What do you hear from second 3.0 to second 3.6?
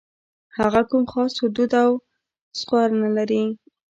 نه لري.